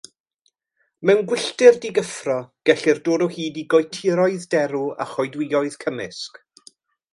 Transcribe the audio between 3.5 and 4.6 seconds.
i goetiroedd